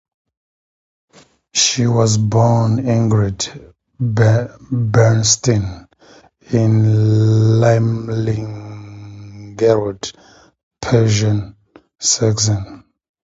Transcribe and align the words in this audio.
She 1.53 1.85
was 1.85 2.17
born 2.17 2.77
Ingrid 2.77 3.75
Bernstein 3.99 5.89
in 6.51 6.83
Limlingerode, 7.61 10.11
Prussian 10.81 11.55
Saxony. 11.99 12.81